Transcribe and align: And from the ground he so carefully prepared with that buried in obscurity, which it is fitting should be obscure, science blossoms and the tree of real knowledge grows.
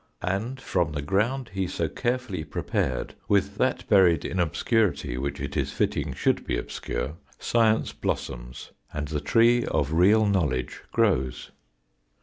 And 0.23 0.59
from 0.59 0.93
the 0.93 1.01
ground 1.03 1.51
he 1.53 1.67
so 1.67 1.87
carefully 1.87 2.43
prepared 2.43 3.13
with 3.27 3.57
that 3.59 3.87
buried 3.87 4.25
in 4.25 4.39
obscurity, 4.39 5.15
which 5.15 5.39
it 5.39 5.55
is 5.55 5.71
fitting 5.71 6.11
should 6.13 6.43
be 6.47 6.57
obscure, 6.57 7.17
science 7.37 7.93
blossoms 7.93 8.71
and 8.91 9.09
the 9.09 9.21
tree 9.21 9.63
of 9.63 9.93
real 9.93 10.25
knowledge 10.25 10.81
grows. 10.91 11.51